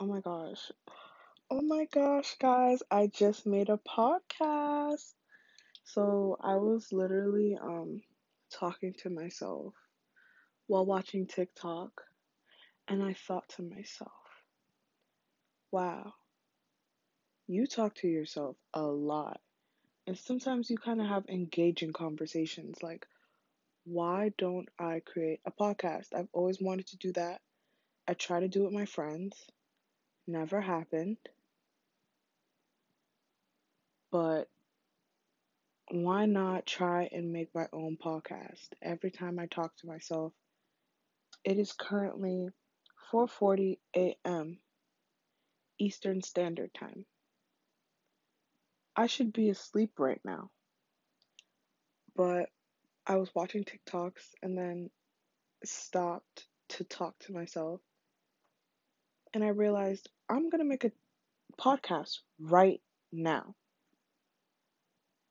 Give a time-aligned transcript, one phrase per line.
[0.00, 0.72] Oh my gosh.
[1.50, 5.14] Oh my gosh, guys, I just made a podcast.
[5.84, 8.02] So I was literally um
[8.52, 9.74] talking to myself
[10.68, 12.02] while watching TikTok
[12.88, 14.12] and I thought to myself,
[15.70, 16.14] wow,
[17.48, 19.40] you talk to yourself a lot.
[20.06, 23.06] And sometimes you kind of have engaging conversations like,
[23.84, 26.14] why don't I create a podcast?
[26.14, 27.40] I've always wanted to do that.
[28.08, 29.36] I try to do it with my friends,
[30.28, 31.16] never happened.
[34.10, 34.48] But
[35.90, 38.68] why not try and make my own podcast?
[38.82, 40.32] Every time I talk to myself,
[41.44, 42.48] it is currently
[43.12, 44.58] 4:40 a.m.
[45.78, 47.06] Eastern Standard Time.
[48.96, 50.50] I should be asleep right now.
[52.16, 52.50] But
[53.06, 54.90] I was watching TikToks and then
[55.64, 57.80] stopped to talk to myself.
[59.34, 60.92] And I realized I'm going to make a
[61.60, 62.80] podcast right
[63.12, 63.54] now.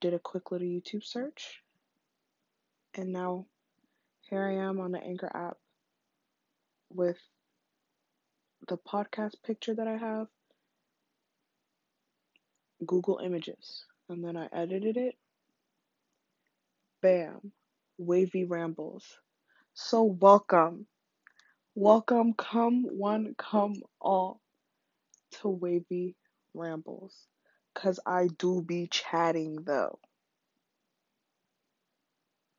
[0.02, 1.61] Did a quick little YouTube search.
[2.95, 3.45] And now
[4.30, 5.57] here I am on the Anchor app
[6.94, 7.17] with
[8.67, 10.27] the podcast picture that I have,
[12.85, 13.85] Google Images.
[14.09, 15.16] And then I edited it.
[17.02, 17.52] Bam.
[17.97, 19.05] Wavy Rambles.
[19.73, 20.88] So welcome.
[21.78, 24.42] Welcome, come one, come all
[25.42, 26.16] to Wavy
[26.53, 27.28] Rambles.
[27.75, 30.00] Cause I do be chatting though.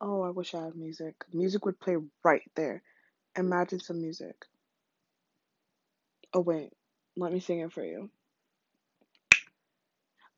[0.00, 1.16] Oh, I wish I had music.
[1.32, 2.82] Music would play right there.
[3.36, 4.46] Imagine some music.
[6.34, 6.72] Oh, wait.
[7.16, 8.10] Let me sing it for you.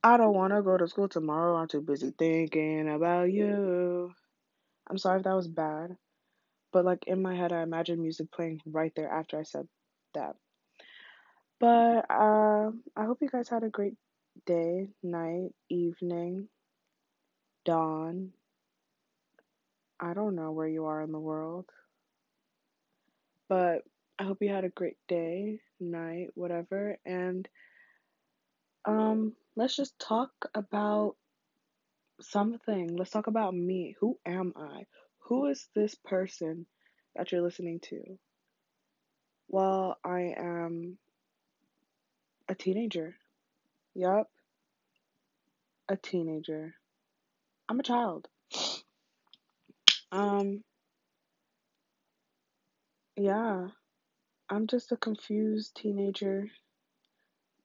[0.05, 1.57] I don't want to go to school tomorrow.
[1.57, 4.13] I'm too busy thinking about you.
[4.89, 5.97] I'm sorry if that was bad.
[6.73, 9.67] But, like, in my head, I imagine music playing right there after I said
[10.15, 10.37] that.
[11.59, 13.95] But uh, I hope you guys had a great
[14.47, 16.49] day, night, evening,
[17.65, 18.33] dawn.
[20.01, 21.67] I don't know where you are in the world.
[23.49, 23.83] But
[24.19, 26.97] I hope you had a great day, night, whatever.
[27.05, 27.49] And
[28.87, 31.17] um, let's just talk about
[32.21, 32.97] something.
[32.97, 33.97] Let's talk about me.
[34.01, 34.87] Who am I?
[35.31, 36.67] Who is this person
[37.15, 38.19] that you're listening to?
[39.47, 40.99] Well, I am
[42.49, 43.15] a teenager.
[43.95, 44.29] Yup.
[45.89, 46.75] A teenager.
[47.69, 48.27] I'm a child.
[50.11, 50.65] Um,
[53.17, 53.69] yeah.
[54.49, 56.49] I'm just a confused teenager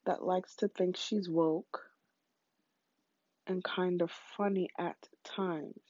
[0.06, 1.82] that likes to think she's woke
[3.48, 5.82] and kind of funny at times.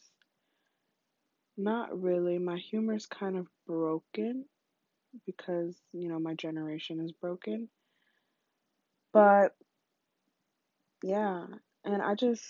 [1.57, 2.37] Not really.
[2.39, 4.45] My humor is kind of broken
[5.25, 7.69] because, you know, my generation is broken.
[9.13, 9.55] But
[11.03, 11.45] yeah,
[11.85, 12.43] and I just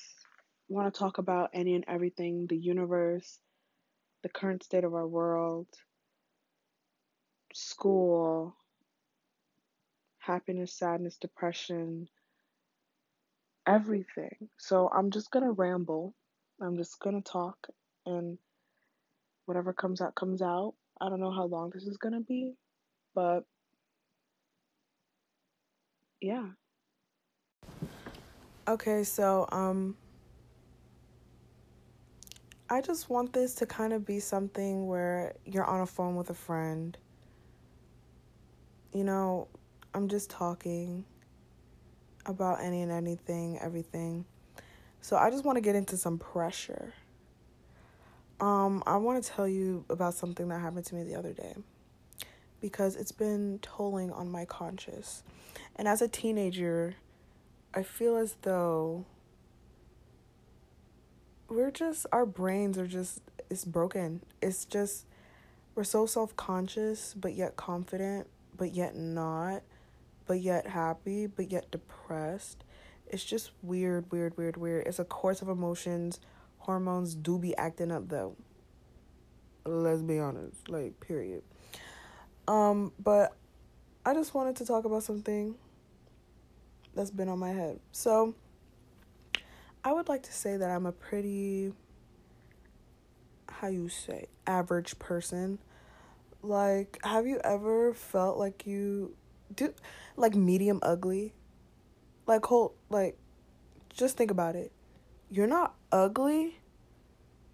[0.69, 3.39] want to talk about any and everything the universe,
[4.23, 5.67] the current state of our world,
[7.53, 8.55] school,
[10.19, 12.07] happiness, sadness, depression,
[13.67, 14.49] everything.
[14.57, 16.15] So I'm just going to ramble.
[16.61, 17.57] I'm just going to talk
[18.05, 18.37] and
[19.45, 20.73] whatever comes out comes out.
[21.01, 22.53] I don't know how long this is to be,
[23.13, 23.43] but
[26.21, 26.47] yeah.
[28.67, 29.95] Okay, so um
[32.67, 36.31] I just want this to kind of be something where you're on a phone with
[36.31, 36.97] a friend.
[38.91, 39.47] You know,
[39.93, 41.05] I'm just talking
[42.25, 44.25] about any and anything, everything.
[45.01, 46.93] So I just want to get into some pressure.
[48.39, 51.55] Um, I want to tell you about something that happened to me the other day
[52.59, 55.23] because it's been tolling on my conscience.
[55.75, 56.95] And as a teenager,
[57.73, 59.05] I feel as though
[61.47, 64.21] we're just our brains are just it's broken.
[64.41, 65.05] It's just
[65.75, 68.27] we're so self-conscious but yet confident,
[68.57, 69.61] but yet not,
[70.25, 72.63] but yet happy, but yet depressed.
[73.07, 74.87] It's just weird, weird, weird, weird.
[74.87, 76.19] It's a course of emotions.
[76.65, 78.35] Hormones do be acting up though.
[79.65, 81.43] Let's be honest, like period.
[82.47, 83.35] Um, but
[84.03, 85.53] I just wanted to talk about something
[86.95, 87.79] that's been on my head.
[87.91, 88.33] So,
[89.83, 91.71] I would like to say that I'm a pretty
[93.47, 95.59] how you say average person.
[96.41, 99.15] Like, have you ever felt like you
[99.55, 99.71] do
[100.17, 101.33] like medium ugly?
[102.25, 103.19] Like whole like
[103.93, 104.71] just think about it.
[105.35, 106.59] You're not ugly,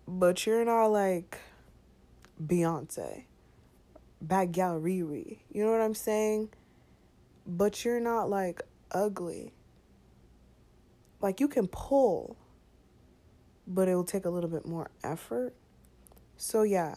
[0.08, 1.40] but you're not like
[2.40, 3.24] Beyonce.
[4.22, 5.40] Bad Riri.
[5.52, 6.50] You know what I'm saying?
[7.48, 8.62] but you're not like
[8.92, 9.52] ugly.
[11.22, 12.38] Like you can pull,
[13.66, 15.56] but it will take a little bit more effort.
[16.38, 16.94] So yeah,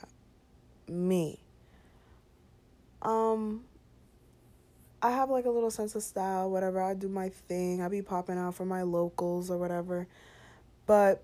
[0.87, 1.41] me.
[3.01, 3.65] Um
[5.01, 6.83] I have like a little sense of style, whatever.
[6.83, 7.81] I do my thing.
[7.81, 10.09] I be popping out for my locals or whatever.
[10.87, 11.23] But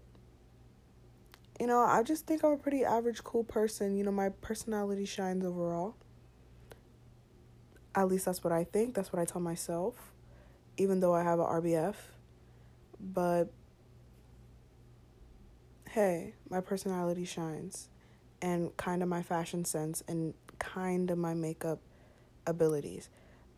[1.61, 3.97] you know, I just think I'm a pretty average cool person.
[3.97, 5.95] You know, my personality shines overall.
[7.95, 8.95] At least that's what I think.
[8.95, 10.13] That's what I tell myself.
[10.79, 11.97] Even though I have a RBF.
[12.99, 13.51] But
[15.91, 17.89] hey, my personality shines
[18.41, 21.81] and kind of my fashion sense and kind of my makeup
[22.47, 23.11] abilities.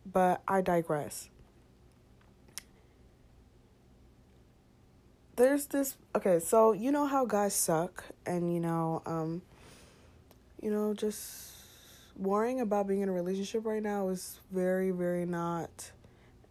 [0.05, 1.29] But I digress.
[5.43, 9.43] There's this okay, so you know how guys suck and you know um
[10.63, 11.51] you know just
[12.17, 15.91] worrying about being in a relationship right now is very very not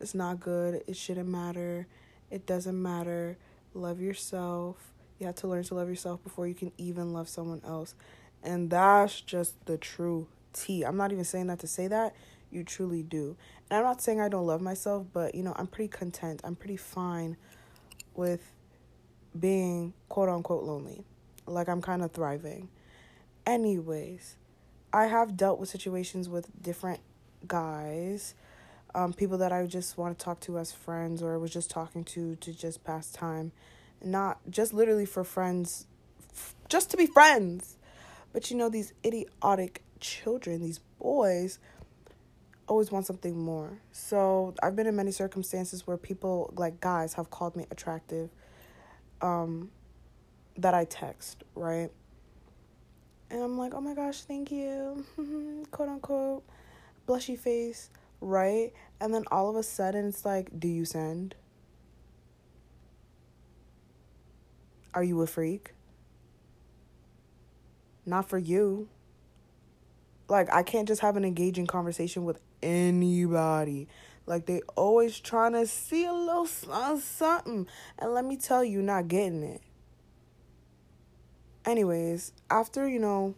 [0.01, 0.83] it's not good.
[0.88, 1.88] It shouldn't matter.
[2.29, 3.38] It doesn't matter.
[3.73, 4.91] Love yourself.
[5.19, 7.95] You have to learn to love yourself before you can even love someone else.
[8.44, 10.83] And that's just the true tea.
[10.83, 12.13] I'm not even saying that to say that.
[12.51, 13.37] You truly do.
[13.69, 16.41] And I'm not saying I don't love myself, but you know, I'm pretty content.
[16.44, 17.37] I'm pretty fine
[18.13, 18.51] with
[19.38, 21.04] being quote unquote lonely.
[21.45, 22.69] Like I'm kind of thriving.
[23.45, 24.36] Anyways,
[24.94, 27.00] I have dealt with situations with different
[27.48, 28.36] guys,
[28.94, 32.04] um, people that I just want to talk to as friends or was just talking
[32.06, 33.51] to to just pass time.
[34.04, 35.86] Not just literally for friends,
[36.33, 37.78] f- just to be friends.
[38.33, 41.60] But you know, these idiotic children, these boys,
[42.68, 43.80] always want something more.
[43.92, 48.30] So I've been in many circumstances where people, like guys, have called me attractive
[49.21, 49.69] um,
[50.57, 51.89] that I text, right?
[53.29, 55.06] And I'm like, oh my gosh, thank you,
[55.71, 56.44] quote unquote,
[57.07, 57.89] blushy face,
[58.19, 58.73] right?
[59.00, 61.35] And then all of a sudden it's like, do you send?
[64.94, 65.71] Are you a freak?
[68.06, 68.89] Not for you.
[70.27, 73.88] Like, I can't just have an engaging conversation with anybody.
[74.31, 77.68] Like, they always trying to see a little uh, something.
[78.00, 79.62] And let me tell you, not getting it.
[81.66, 83.36] Anyways, after, you know,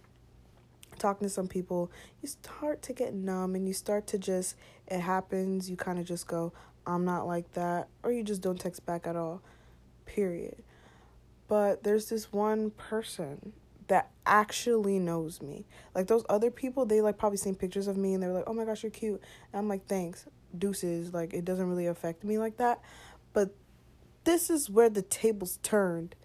[1.00, 1.92] talking to some people,
[2.22, 4.56] you start to get numb and you start to just,
[4.88, 6.54] it happens, you kind of just go,
[6.86, 7.88] I'm not like that.
[8.04, 9.42] Or you just don't text back at all.
[10.06, 10.64] Period.
[11.48, 13.54] But there's this one person
[13.88, 15.66] that actually knows me.
[15.96, 18.54] Like those other people, they like probably seen pictures of me and they're like, "Oh
[18.54, 20.26] my gosh, you're cute." And I'm like, "Thanks,
[20.58, 22.82] deuces." Like it doesn't really affect me like that.
[23.34, 23.56] But
[24.24, 26.16] this is where the tables turned,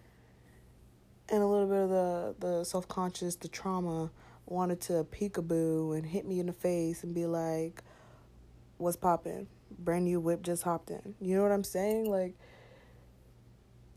[1.29, 4.11] and a little bit of the the self conscious, the trauma
[4.45, 7.83] wanted to peekaboo and hit me in the face and be like,
[8.77, 9.47] "What's popping?
[9.77, 12.09] Brand new whip just hopped in." You know what I'm saying?
[12.09, 12.35] Like.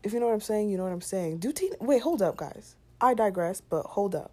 [0.03, 1.37] If you know what I'm saying, you know what I'm saying.
[1.37, 4.31] Do teen wait, hold up, guys I digress, but hold up.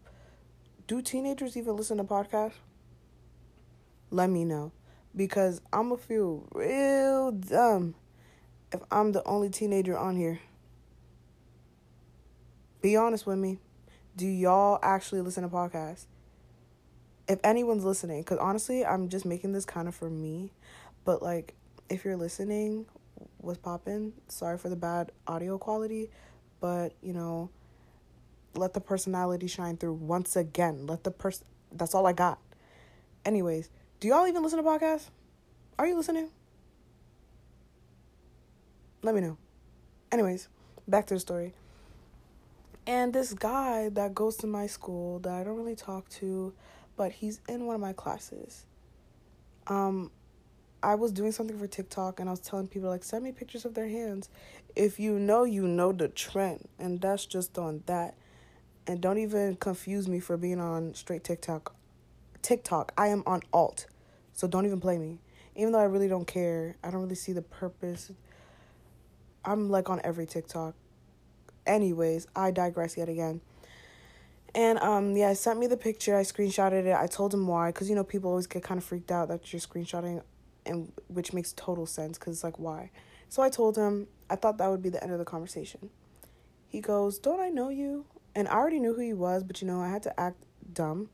[0.86, 2.52] Do teenagers even listen to podcasts?
[4.10, 4.70] Let me know.
[5.14, 7.94] Because I'm to feel real dumb
[8.72, 10.40] if I'm the only teenager on here.
[12.80, 13.58] Be honest with me.
[14.16, 16.06] Do y'all actually listen to podcasts?
[17.28, 20.52] If anyone's listening, because honestly, I'm just making this kind of for me.
[21.04, 21.54] But like,
[21.88, 22.86] if you're listening,
[23.38, 24.12] what's popping?
[24.28, 26.10] Sorry for the bad audio quality,
[26.60, 27.50] but you know,
[28.54, 30.86] let the personality shine through once again.
[30.86, 32.38] Let the person that's all I got.
[33.24, 33.70] Anyways,
[34.00, 35.10] do y'all even listen to podcasts?
[35.78, 36.30] Are you listening?
[39.02, 39.36] Let me know.
[40.10, 40.48] Anyways,
[40.88, 41.52] back to the story.
[42.86, 46.54] And this guy that goes to my school that I don't really talk to,
[46.96, 48.64] but he's in one of my classes.
[49.66, 50.10] Um
[50.82, 53.66] I was doing something for TikTok and I was telling people like send me pictures
[53.66, 54.30] of their hands.
[54.74, 58.14] If you know, you know the trend, and that's just on that.
[58.86, 61.74] And don't even confuse me for being on straight TikTok.
[62.42, 63.86] TikTok, I am on alt.
[64.32, 65.18] So don't even play me.
[65.56, 68.12] Even though I really don't care, I don't really see the purpose.
[69.44, 70.74] I'm like on every TikTok.
[71.66, 73.40] Anyways, I digress yet again.
[74.54, 76.16] And um yeah, sent me the picture.
[76.16, 76.94] I screenshotted it.
[76.94, 79.52] I told him why cuz you know people always get kind of freaked out that
[79.52, 80.22] you're screenshotting
[80.66, 82.90] and which makes total sense cuz it's like why.
[83.28, 85.90] So I told him I thought that would be the end of the conversation.
[86.66, 89.66] He goes, "Don't I know you?" And I already knew who he was, but you
[89.68, 91.10] know, I had to act dumb.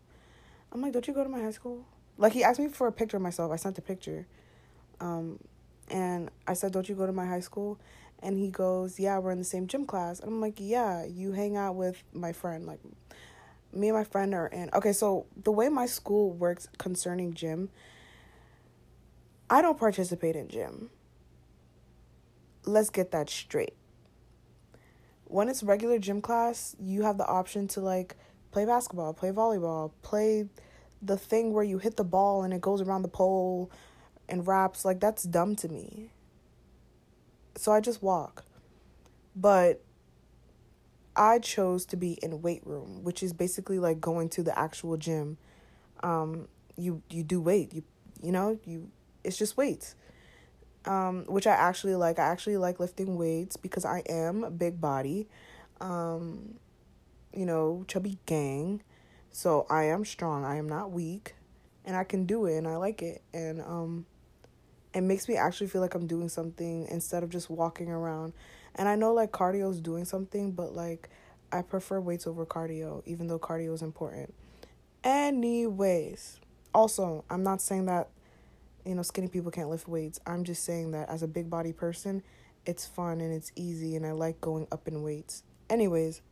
[0.72, 1.84] I'm like, don't you go to my high school?
[2.18, 3.52] Like he asked me for a picture of myself.
[3.52, 4.26] I sent a picture.
[5.00, 5.38] Um,
[5.88, 7.78] and I said, Don't you go to my high school?
[8.20, 10.20] And he goes, Yeah, we're in the same gym class.
[10.20, 12.66] And I'm like, Yeah, you hang out with my friend.
[12.66, 12.80] Like
[13.72, 17.68] me and my friend are in okay, so the way my school works concerning gym,
[19.50, 20.90] I don't participate in gym.
[22.64, 23.74] Let's get that straight.
[25.24, 28.16] When it's regular gym class, you have the option to like
[28.56, 30.48] play basketball, play volleyball, play
[31.02, 33.70] the thing where you hit the ball and it goes around the pole
[34.30, 34.82] and wraps.
[34.82, 36.08] Like, that's dumb to me.
[37.54, 38.46] So I just walk.
[39.34, 39.82] But
[41.14, 44.96] I chose to be in weight room, which is basically like going to the actual
[44.96, 45.36] gym.
[46.02, 46.48] Um,
[46.78, 47.74] you you do weight.
[47.74, 47.82] You
[48.22, 48.90] you know you
[49.22, 49.94] it's just weights.
[50.86, 52.18] Um, which I actually like.
[52.18, 55.28] I actually like lifting weights because I am a big body.
[55.78, 56.54] Um,
[57.36, 58.82] you know, chubby gang.
[59.30, 60.44] So I am strong.
[60.44, 61.34] I am not weak.
[61.84, 63.22] And I can do it and I like it.
[63.32, 64.06] And um
[64.94, 68.32] it makes me actually feel like I'm doing something instead of just walking around.
[68.74, 71.10] And I know like cardio is doing something, but like
[71.52, 74.32] I prefer weights over cardio, even though cardio is important.
[75.04, 76.40] Anyways,
[76.74, 78.08] also, I'm not saying that
[78.84, 80.18] you know skinny people can't lift weights.
[80.26, 82.22] I'm just saying that as a big body person,
[82.64, 85.42] it's fun and it's easy and I like going up in weights.
[85.68, 86.22] Anyways,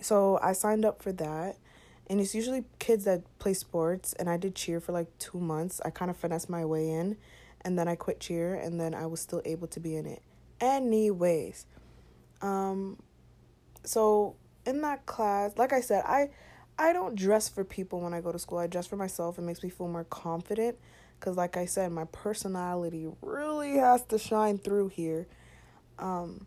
[0.00, 1.56] so I signed up for that.
[2.08, 4.12] And it's usually kids that play sports.
[4.14, 5.80] And I did cheer for like two months.
[5.84, 7.16] I kind of finessed my way in.
[7.62, 8.54] And then I quit cheer.
[8.54, 10.22] And then I was still able to be in it.
[10.60, 11.66] Anyways.
[12.40, 12.98] Um,
[13.84, 16.30] so in that class, like I said, I
[16.78, 18.58] I don't dress for people when I go to school.
[18.58, 19.38] I dress for myself.
[19.38, 20.78] It makes me feel more confident
[21.20, 25.26] cuz like I said, my personality really has to shine through here.
[25.98, 26.46] Um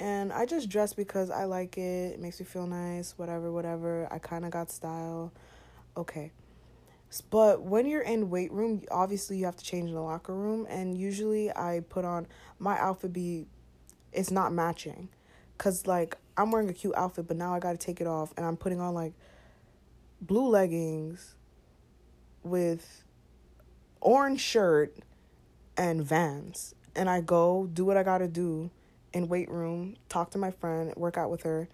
[0.00, 2.14] and I just dress because I like it.
[2.14, 4.08] It makes me feel nice, whatever, whatever.
[4.10, 5.30] I kind of got style.
[5.94, 6.32] Okay.
[7.28, 10.66] But when you're in weight room, obviously you have to change in the locker room.
[10.70, 12.26] And usually I put on
[12.58, 13.46] my outfit be,
[14.10, 15.10] it's not matching.
[15.58, 18.32] Cause like I'm wearing a cute outfit, but now I got to take it off.
[18.38, 19.12] And I'm putting on like
[20.22, 21.34] blue leggings
[22.42, 23.04] with
[24.00, 24.96] orange shirt
[25.76, 26.74] and vans.
[26.96, 28.70] And I go do what I got to do
[29.12, 31.68] in weight room, talk to my friend, work out with her,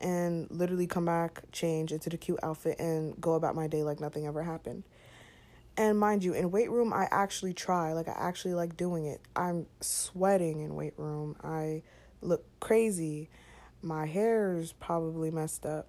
[0.00, 4.00] and literally come back, change into the cute outfit, and go about my day like
[4.00, 4.84] nothing ever happened.
[5.78, 7.92] And mind you, in weight room, I actually try.
[7.92, 9.20] Like, I actually like doing it.
[9.34, 11.36] I'm sweating in weight room.
[11.44, 11.82] I
[12.22, 13.28] look crazy.
[13.82, 15.86] My hair's probably messed up.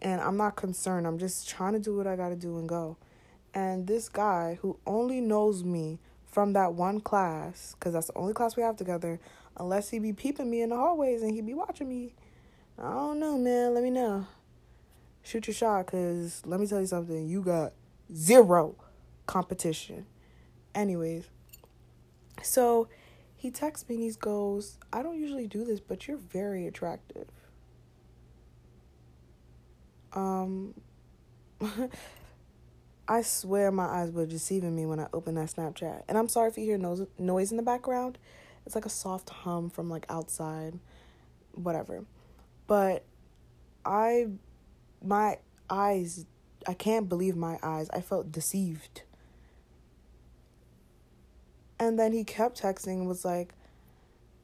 [0.00, 1.04] And I'm not concerned.
[1.06, 2.96] I'm just trying to do what I gotta do and go.
[3.54, 8.34] And this guy who only knows me from that one class, because that's the only
[8.34, 9.18] class we have together,
[9.58, 12.14] Unless he be peeping me in the hallways and he be watching me.
[12.78, 13.74] I don't know, man.
[13.74, 14.26] Let me know.
[15.22, 17.28] Shoot your shot, because let me tell you something.
[17.28, 17.72] You got
[18.14, 18.76] zero
[19.26, 20.06] competition.
[20.74, 21.28] Anyways,
[22.42, 22.88] so
[23.36, 27.28] he texts me and he goes, I don't usually do this, but you're very attractive.
[30.12, 30.74] Um,
[33.08, 36.02] I swear my eyes were deceiving me when I opened that Snapchat.
[36.08, 38.18] And I'm sorry if you hear noise, noise in the background.
[38.68, 40.78] It's like a soft hum from like outside,
[41.52, 42.04] whatever.
[42.66, 43.02] But
[43.82, 44.26] I,
[45.02, 45.38] my
[45.70, 46.26] eyes,
[46.66, 47.88] I can't believe my eyes.
[47.94, 49.04] I felt deceived.
[51.80, 53.54] And then he kept texting was like,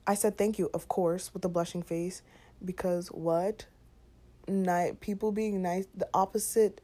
[0.06, 2.22] I said thank you, of course, with a blushing face,
[2.64, 3.66] because what?
[4.48, 6.80] Night people being nice, the opposite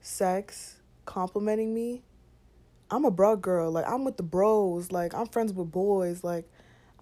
[0.00, 2.02] sex complimenting me.
[2.90, 6.48] I'm a bro girl, like I'm with the bros, like I'm friends with boys, like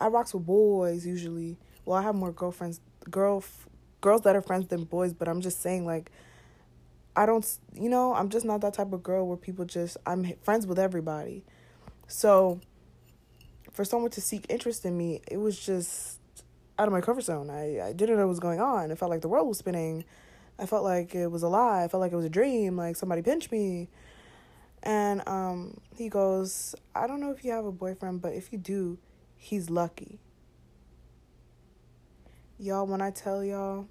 [0.00, 1.58] I rocks with boys usually.
[1.84, 2.80] Well, I have more girlfriends,
[3.10, 3.44] girl,
[4.00, 5.12] girls that are friends than boys.
[5.12, 6.10] But I'm just saying, like,
[7.14, 10.32] I don't, you know, I'm just not that type of girl where people just I'm
[10.42, 11.44] friends with everybody.
[12.06, 12.60] So,
[13.72, 16.18] for someone to seek interest in me, it was just
[16.78, 17.50] out of my comfort zone.
[17.50, 18.90] I I didn't know what was going on.
[18.90, 20.04] It felt like the world was spinning.
[20.58, 21.84] I felt like it was a lie.
[21.84, 22.76] I felt like it was a dream.
[22.76, 23.88] Like somebody pinched me.
[24.82, 28.58] And um, he goes, I don't know if you have a boyfriend, but if you
[28.58, 28.98] do,
[29.40, 30.20] he's lucky.
[32.58, 33.86] Y'all, when I tell y'all,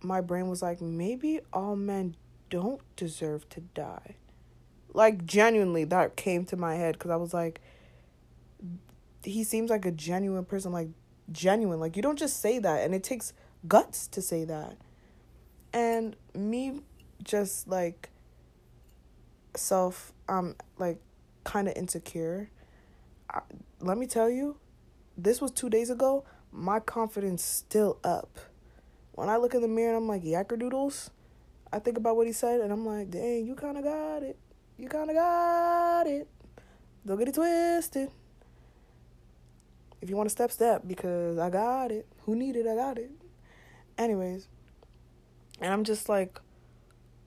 [0.00, 2.16] my brain was like, maybe all men
[2.48, 4.16] don't deserve to die.
[4.94, 7.60] Like, genuinely, that came to my head because I was like,
[9.22, 10.88] he seems like a genuine person, like,
[11.30, 11.78] genuine.
[11.78, 13.34] Like, you don't just say that, and it takes
[13.68, 14.78] guts to say that.
[15.74, 16.80] And me
[17.22, 18.08] just like
[19.54, 21.00] self, um, like,
[21.44, 22.48] kind of insecure
[23.28, 23.40] I,
[23.80, 24.56] let me tell you,
[25.16, 26.24] this was two days ago.
[26.52, 28.38] My confidence still up.
[29.12, 31.10] When I look in the mirror and I'm like, Yackerdoodles,
[31.72, 34.38] I think about what he said and I'm like, dang, you kind of got it.
[34.78, 36.28] You kind of got it.
[37.06, 38.10] Don't get it twisted.
[40.00, 42.06] If you want to step, step because I got it.
[42.24, 42.66] Who needed?
[42.66, 43.10] I got it.
[43.96, 44.48] Anyways,
[45.60, 46.38] and I'm just like,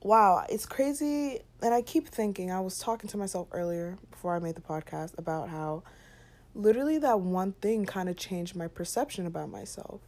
[0.02, 1.40] wow, it's crazy.
[1.62, 5.18] And I keep thinking, I was talking to myself earlier before I made the podcast
[5.18, 5.82] about how
[6.54, 10.00] literally that one thing kind of changed my perception about myself.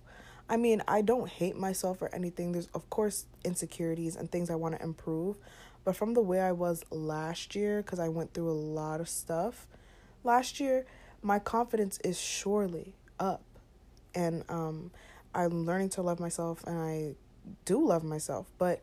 [0.49, 2.53] I mean, I don't hate myself or anything.
[2.53, 5.37] There's, of course, insecurities and things I want to improve.
[5.85, 9.09] But from the way I was last year, because I went through a lot of
[9.09, 9.67] stuff
[10.25, 10.87] last year,
[11.23, 13.43] my confidence is surely up.
[14.15, 14.91] And um,
[15.35, 17.15] I'm learning to love myself, and I
[17.65, 18.51] do love myself.
[18.59, 18.83] But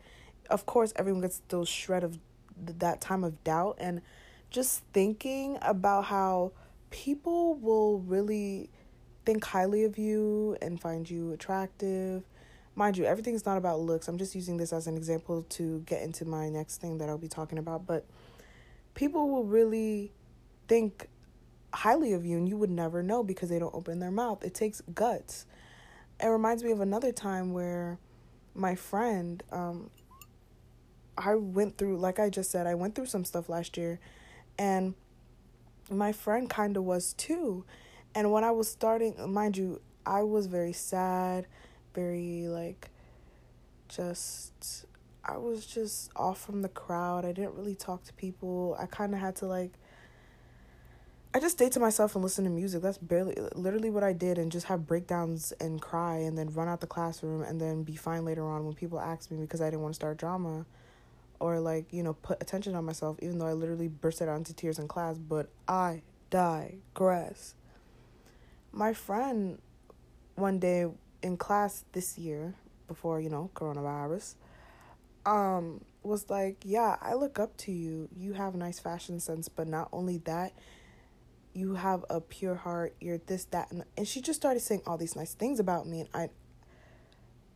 [0.50, 2.18] of course, everyone gets those shred of
[2.58, 3.78] that time of doubt.
[3.80, 4.02] And
[4.50, 6.52] just thinking about how
[6.90, 8.70] people will really
[9.26, 12.24] think highly of you and find you attractive.
[12.76, 14.08] Mind you, everything's not about looks.
[14.08, 17.18] I'm just using this as an example to get into my next thing that I'll
[17.18, 17.86] be talking about.
[17.86, 18.06] But
[18.94, 20.12] people will really
[20.68, 21.08] think
[21.74, 24.44] highly of you and you would never know because they don't open their mouth.
[24.44, 25.46] It takes guts.
[26.22, 28.00] It reminds me of another time where
[28.56, 29.90] my friend, um,
[31.18, 34.00] I went through, like I just said, I went through some stuff last year
[34.58, 34.96] and
[35.90, 37.66] my friend kind of was too.
[38.16, 41.48] And when I was starting, mind you, I was very sad,
[41.94, 42.90] very like
[43.88, 44.86] just
[45.24, 47.26] I was just off from the crowd.
[47.26, 48.76] I didn't really talk to people.
[48.80, 49.74] I kind of had to like
[51.32, 52.82] I just stayed to myself and listen to music.
[52.82, 56.68] That's barely literally what I did and just have breakdowns and cry and then run
[56.68, 59.66] out the classroom and then be fine later on when people ask me because I
[59.66, 60.66] didn't want to start drama
[61.40, 64.54] or like, you know, put attention on myself even though I literally bursted out into
[64.54, 67.56] tears in class, but I digress.
[68.72, 69.60] My friend
[70.36, 70.86] one day
[71.22, 72.56] in class this year
[72.88, 74.36] before you know coronavirus
[75.26, 78.08] um was like yeah i look up to you.
[78.16, 80.54] You have nice fashion sense but not only that
[81.52, 82.96] you have a pure heart.
[83.02, 86.02] You're this that and, and she just started saying all these nice things about me
[86.02, 86.30] and i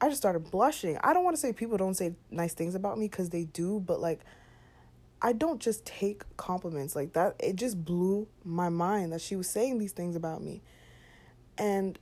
[0.01, 2.97] i just started blushing i don't want to say people don't say nice things about
[2.97, 4.21] me because they do but like
[5.21, 9.47] i don't just take compliments like that it just blew my mind that she was
[9.47, 10.61] saying these things about me
[11.57, 11.99] and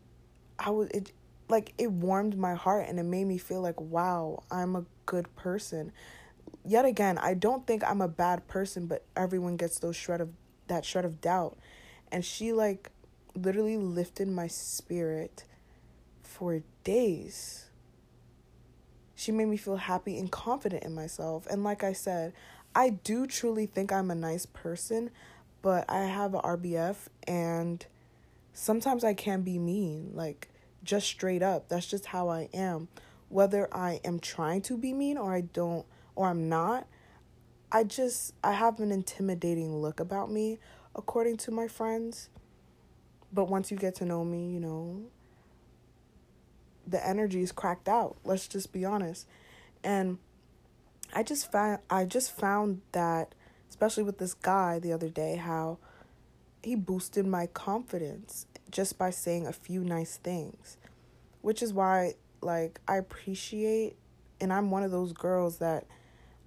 [0.60, 1.12] I was it
[1.50, 5.34] like it warmed my heart and it made me feel like wow, I'm a good
[5.36, 5.92] person.
[6.64, 10.30] Yet again, I don't think I'm a bad person, but everyone gets those shred of
[10.68, 11.58] that shred of doubt.
[12.12, 12.92] And she like
[13.36, 15.46] literally lifted my spirit
[16.24, 17.66] for days.
[19.22, 21.46] She made me feel happy and confident in myself.
[21.46, 22.34] And like I said,
[22.74, 25.12] I do truly think I'm a nice person,
[25.62, 26.96] but I have a RBF
[27.28, 27.86] and
[28.52, 30.50] sometimes I can be mean, like
[30.84, 31.70] just straight up.
[31.70, 32.88] That's just how I am.
[33.30, 36.88] Whether I am trying to be mean or I don't or I'm not,
[37.72, 40.58] I just I have an intimidating look about me
[40.96, 42.30] according to my friends.
[43.32, 45.04] But once you get to know me, you know,
[46.92, 48.18] the energy is cracked out.
[48.24, 49.28] Let's just be honest.
[49.84, 50.20] And
[51.14, 53.34] I just found I just found that
[53.70, 55.80] especially with this guy the other day how
[56.64, 60.78] he boosted my confidence just by saying a few nice things.
[61.42, 63.96] Which is why like I appreciate
[64.40, 65.86] and I'm one of those girls that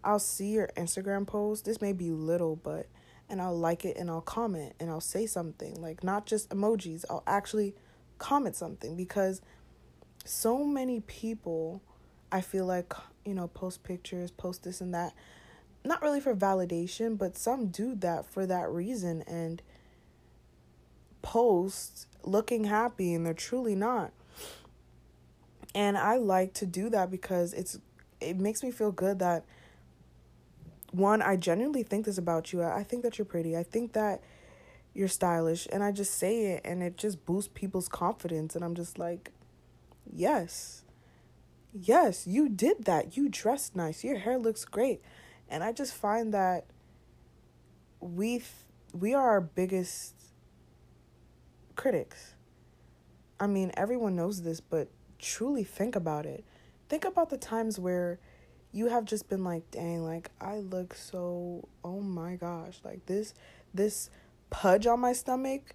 [0.02, 1.64] I'll see your Instagram post.
[1.64, 2.86] This may be little, but
[3.28, 5.80] and I'll like it and I'll comment and I'll say something.
[5.80, 7.04] Like not just emojis.
[7.08, 7.74] I'll actually
[8.18, 9.40] comment something because
[10.24, 11.82] so many people
[12.32, 12.92] I feel like,
[13.24, 15.14] you know, post pictures, post this and that.
[15.84, 19.62] Not really for validation, but some do that for that reason and
[21.22, 24.12] post looking happy and they're truly not.
[25.74, 27.78] And I like to do that because it's
[28.20, 29.44] it makes me feel good that
[30.90, 32.62] one, I genuinely think this about you.
[32.62, 33.56] I think that you're pretty.
[33.56, 34.22] I think that
[34.92, 38.74] you're stylish and I just say it and it just boosts people's confidence and I'm
[38.74, 39.30] just like,
[40.10, 40.84] "Yes.
[41.72, 43.16] Yes, you did that.
[43.16, 44.04] You dressed nice.
[44.04, 45.02] Your hair looks great."
[45.48, 46.66] And I just find that
[48.00, 48.42] we
[48.92, 50.14] we are our biggest
[51.76, 52.34] critics.
[53.40, 54.88] I mean, everyone knows this, but
[55.18, 56.44] truly think about it.
[56.88, 58.20] Think about the times where
[58.72, 63.34] you have just been like, dang, like I look so oh my gosh, like this
[63.72, 64.10] this
[64.50, 65.74] pudge on my stomach,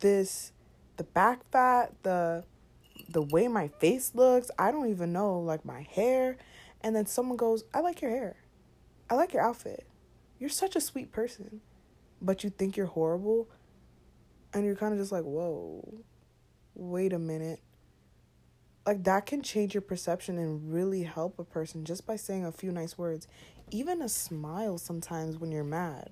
[0.00, 0.52] this
[0.96, 2.44] the back fat, the
[3.12, 6.36] the way my face looks, I don't even know, like my hair.
[6.82, 8.36] And then someone goes, I like your hair.
[9.08, 9.86] I like your outfit.
[10.38, 11.60] You're such a sweet person.
[12.20, 13.48] But you think you're horrible
[14.54, 16.02] and you're kind of just like, whoa,
[16.74, 17.60] wait a minute.
[18.86, 22.52] Like, that can change your perception and really help a person just by saying a
[22.52, 23.28] few nice words.
[23.70, 26.10] Even a smile sometimes when you're mad.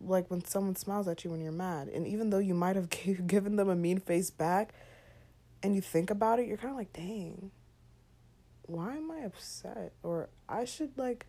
[0.00, 1.88] Like when someone smiles at you when you're mad.
[1.88, 2.88] And even though you might have
[3.26, 4.72] given them a mean face back
[5.62, 7.50] and you think about it, you're kind of like, dang,
[8.62, 9.92] why am I upset?
[10.02, 11.26] Or I should like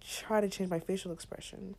[0.00, 1.76] try to change my facial expression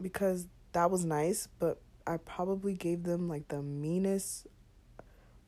[0.00, 4.46] because that was nice, but I probably gave them like the meanest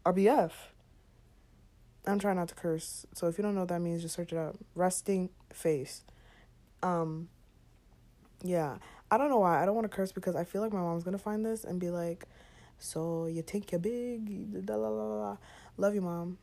[0.05, 0.53] RBF.
[2.07, 3.07] I'm trying not to curse.
[3.15, 4.57] So if you don't know what that means, just search it up.
[4.75, 6.05] Resting face.
[6.83, 7.29] Um
[8.43, 8.79] yeah.
[9.11, 9.63] I don't know why.
[9.63, 11.79] I don't want to curse because I feel like my mom's gonna find this and
[11.79, 12.27] be like,
[12.81, 15.37] So you think you're big, da la la la.
[15.77, 16.39] Love you, mom.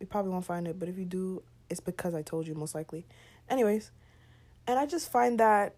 [0.00, 2.74] You probably won't find it, but if you do, it's because I told you most
[2.74, 3.06] likely.
[3.48, 3.90] Anyways,
[4.66, 5.74] and I just find that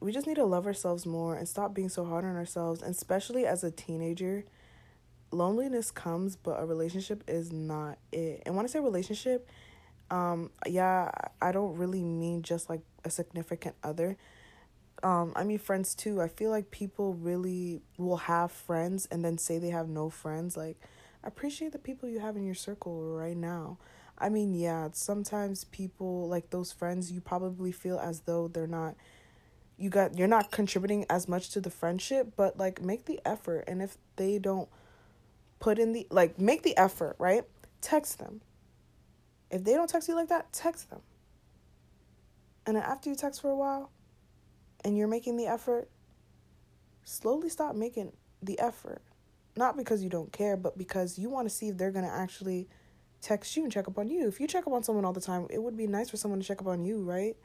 [0.00, 2.94] we just need to love ourselves more and stop being so hard on ourselves, and
[2.94, 4.44] especially as a teenager.
[5.30, 8.42] Loneliness comes, but a relationship is not it.
[8.46, 9.48] And when I say relationship,
[10.10, 14.16] um, yeah, I don't really mean just like a significant other.
[15.02, 16.20] Um, I mean friends too.
[16.20, 20.56] I feel like people really will have friends and then say they have no friends.
[20.56, 20.80] Like,
[21.22, 23.78] appreciate the people you have in your circle right now.
[24.18, 28.96] I mean, yeah, sometimes people like those friends you probably feel as though they're not
[29.76, 33.64] you got you're not contributing as much to the friendship, but like make the effort
[33.68, 34.68] and if they don't
[35.60, 37.44] put in the like make the effort, right?
[37.80, 38.40] Text them.
[39.50, 41.00] If they don't text you like that, text them.
[42.66, 43.90] And then after you text for a while
[44.84, 45.88] and you're making the effort,
[47.04, 48.12] slowly stop making
[48.42, 49.02] the effort.
[49.56, 52.10] Not because you don't care, but because you want to see if they're going to
[52.10, 52.68] actually
[53.20, 54.28] text you and check up on you.
[54.28, 56.40] If you check up on someone all the time, it would be nice for someone
[56.40, 57.36] to check up on you, right?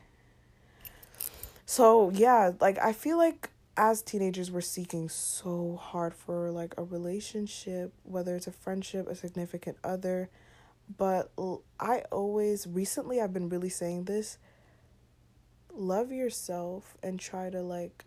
[1.65, 6.83] So, yeah, like I feel like as teenagers we're seeking so hard for like a
[6.83, 10.29] relationship, whether it's a friendship, a significant other,
[10.97, 11.31] but
[11.79, 14.37] I always recently I've been really saying this
[15.75, 18.05] love yourself and try to like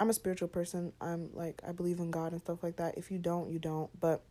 [0.00, 0.92] I'm a spiritual person.
[1.00, 2.96] I'm like I believe in God and stuff like that.
[2.96, 4.22] If you don't, you don't, but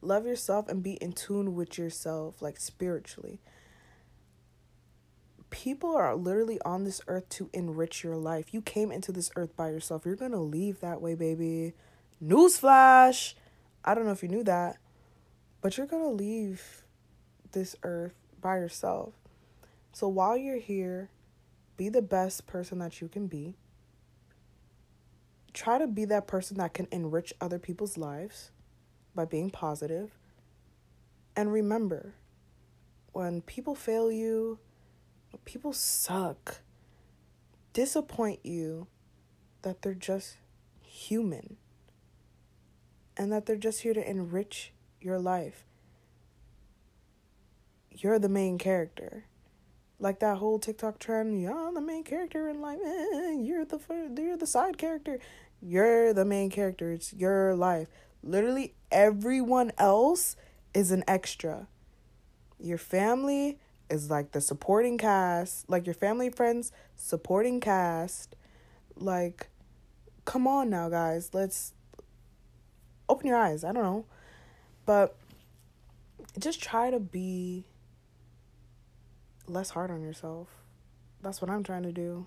[0.00, 3.40] love yourself and be in tune with yourself like spiritually.
[5.50, 8.52] People are literally on this earth to enrich your life.
[8.52, 10.04] You came into this earth by yourself.
[10.04, 11.72] You're gonna leave that way baby.
[12.22, 13.34] Newsflash!
[13.84, 14.78] I don't know if you knew that
[15.60, 16.82] but you're gonna leave
[17.52, 19.14] this earth by yourself.
[19.92, 21.10] So while you're here
[21.78, 23.56] be the best person that you can be
[25.54, 28.50] try to be that person that can enrich other people's lives
[29.14, 30.10] by being positive.
[31.34, 32.14] And remember,
[33.12, 34.58] when people fail you,
[35.44, 36.60] people suck,
[37.72, 38.86] disappoint you,
[39.62, 40.36] that they're just
[40.82, 41.56] human
[43.16, 45.64] and that they're just here to enrich your life.
[47.90, 49.24] You're the main character.
[50.00, 52.78] Like that whole TikTok trend, you're the main character in life.
[52.84, 53.80] Eh, you're the
[54.16, 55.18] you're the side character.
[55.60, 56.92] You're the main character.
[56.92, 57.88] It's your life.
[58.22, 60.36] Literally everyone else
[60.72, 61.66] is an extra.
[62.60, 63.58] Your family
[63.90, 68.36] is like the supporting cast, like your family friends supporting cast.
[68.94, 69.48] Like
[70.24, 71.72] come on now guys, let's
[73.08, 73.64] open your eyes.
[73.64, 74.04] I don't know.
[74.86, 75.16] But
[76.38, 77.64] just try to be
[79.48, 80.48] less hard on yourself.
[81.22, 82.26] That's what I'm trying to do.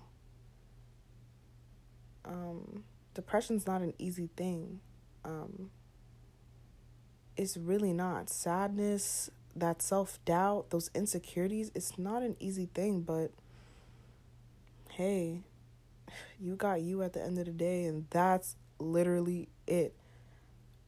[2.24, 4.80] Um depression's not an easy thing.
[5.24, 5.70] Um
[7.36, 8.28] it's really not.
[8.28, 13.32] Sadness, that self doubt, those insecurities, it's not an easy thing, but
[14.90, 15.42] hey,
[16.40, 19.94] you got you at the end of the day, and that's literally it.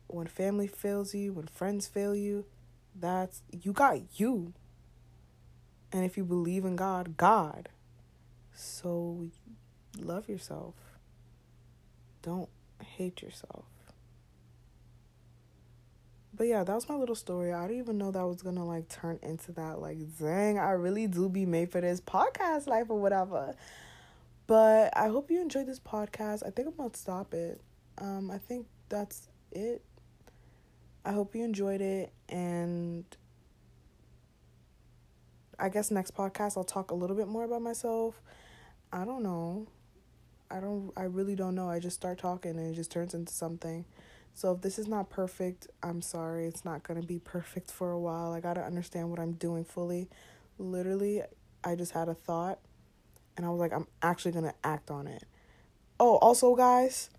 [0.07, 2.44] When family fails you, when friends fail you,
[2.94, 4.53] that's you got you.
[5.94, 7.70] And if you believe in God, God.
[8.54, 9.28] So
[9.98, 10.74] love yourself.
[12.20, 12.50] Don't
[12.83, 13.64] hate yourself
[16.37, 17.52] but yeah, that was my little story.
[17.52, 19.80] I didn't even know that was gonna like turn into that.
[19.80, 23.54] Like, dang, I really do be made for this podcast life or whatever.
[24.46, 26.44] But I hope you enjoyed this podcast.
[26.46, 27.61] I think I'm gonna stop it.
[27.98, 29.83] Um, I think that's it.
[31.04, 33.04] I hope you enjoyed it, and
[35.58, 38.20] I guess next podcast I'll talk a little bit more about myself.
[38.92, 39.66] I don't know.
[40.50, 40.92] I don't.
[40.96, 41.68] I really don't know.
[41.68, 43.84] I just start talking and it just turns into something.
[44.34, 46.46] So if this is not perfect, I'm sorry.
[46.46, 48.32] It's not going to be perfect for a while.
[48.32, 50.08] I got to understand what I'm doing fully.
[50.58, 51.22] Literally,
[51.62, 52.58] I just had a thought
[53.36, 55.24] and I was like, I'm actually going to act on it.
[55.98, 57.10] Oh, also, guys,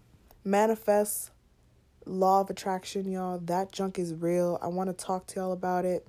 [0.43, 1.31] manifest
[2.05, 3.39] law of attraction, y'all.
[3.39, 4.59] That junk is real.
[4.61, 6.07] I want to talk to y'all about it.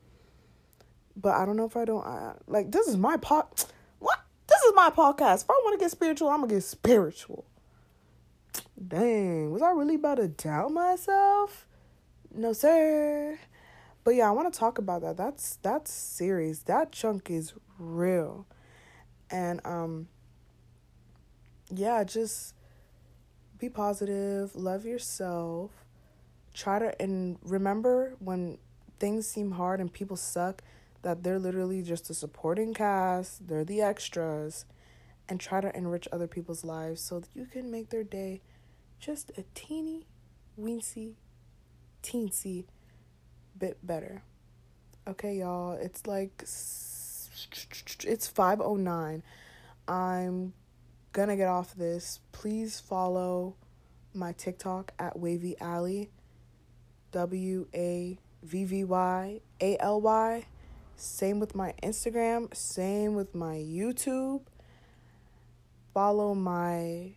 [1.16, 3.66] But I don't know if I don't I, like this is my pot.
[3.98, 4.18] What?
[4.46, 5.44] This is my podcast.
[5.44, 7.46] If I want to get spiritual, I'm going to get spiritual.
[8.87, 11.66] Dang, was I really about to doubt myself?
[12.35, 13.38] No, sir.
[14.05, 15.16] But yeah, I want to talk about that.
[15.16, 16.61] That's that's serious.
[16.61, 18.46] That chunk is real.
[19.31, 20.09] And um
[21.74, 22.55] yeah, just
[23.59, 25.72] be positive, love yourself.
[26.55, 28.59] Try to and remember when
[29.00, 30.62] things seem hard and people suck
[31.07, 34.64] that they're literally just a supporting cast, they're the extras
[35.29, 38.40] and try to enrich other people's lives so that you can make their day
[38.99, 40.05] just a teeny
[40.61, 41.12] weensy
[42.03, 42.64] teensy
[43.57, 44.25] bit better.
[45.07, 49.23] Okay, y'all, it's like it's 509.
[49.87, 50.55] I'm
[51.12, 52.19] gonna get off this.
[52.33, 53.55] Please follow
[54.12, 56.11] my TikTok at Wavy Alley.
[57.12, 60.47] W A V V Y A L Y.
[60.96, 64.40] Same with my Instagram, same with my YouTube.
[65.92, 67.12] Follow my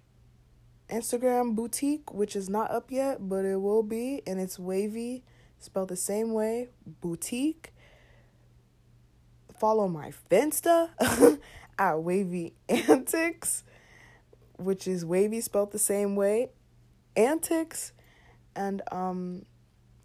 [0.90, 5.24] Instagram boutique, which is not up yet, but it will be, and it's wavy,
[5.60, 7.72] spelled the same way, boutique.
[9.58, 10.90] Follow my Finsta
[11.80, 13.64] at Wavy Antics,
[14.58, 16.50] which is wavy spelled the same way,
[17.16, 17.94] antics,
[18.56, 19.46] and um,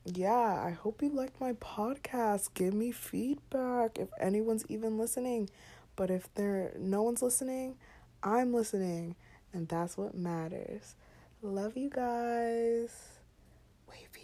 [0.05, 2.53] yeah, I hope you liked my podcast.
[2.55, 5.49] Give me feedback if anyone's even listening,
[5.97, 7.77] but if there no one's listening,
[8.23, 9.17] I'm listening.
[9.53, 10.97] And that's what matters.
[11.43, 12.91] Love you guys.
[13.89, 14.24] Wavy.